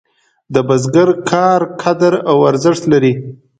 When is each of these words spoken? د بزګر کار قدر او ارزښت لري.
د 0.53 0.55
بزګر 0.67 1.09
کار 1.31 1.61
قدر 1.81 2.13
او 2.29 2.37
ارزښت 2.49 2.83
لري. 2.93 3.13